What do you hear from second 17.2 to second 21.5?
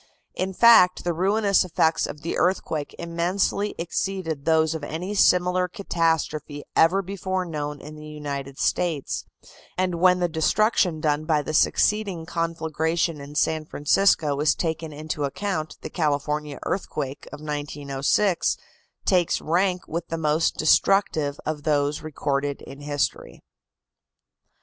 of 1906 takes rank with the most destructive